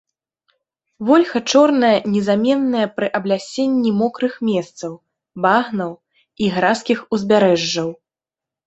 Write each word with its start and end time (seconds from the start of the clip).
Вольха 1.09 1.39
чорная 1.51 1.91
незаменная 2.13 2.87
пры 2.95 3.07
аблясенні 3.19 3.91
мокрых 4.01 4.33
месцаў, 4.51 4.91
багнаў 5.49 5.91
і 6.45 6.53
гразкіх 6.59 7.09
узбярэжжаў. 7.17 7.89